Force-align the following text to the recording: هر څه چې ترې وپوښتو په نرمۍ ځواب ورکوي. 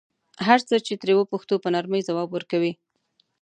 هر 0.47 0.59
څه 0.67 0.75
چې 0.85 0.93
ترې 1.01 1.13
وپوښتو 1.17 1.55
په 1.63 1.69
نرمۍ 1.75 2.01
ځواب 2.09 2.29
ورکوي. 2.31 2.73